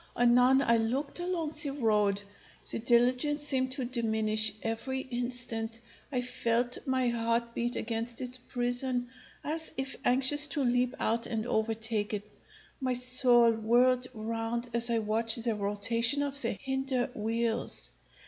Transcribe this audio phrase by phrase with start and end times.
[0.17, 2.23] Anon I looked along the road.
[2.67, 5.79] The diligence seemed to diminish every instant;
[6.11, 9.09] I felt my heart beat against its prison,
[9.43, 12.31] as if anxious to leap out and overtake it.
[12.79, 17.91] My soul whirled round as I watched the rotation of the hinder wheels.